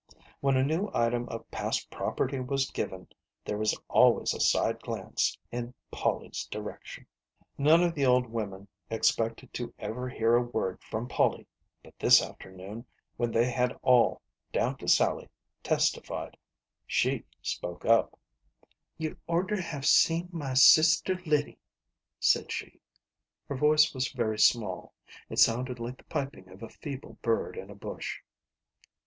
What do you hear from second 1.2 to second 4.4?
of past property was given, there was always a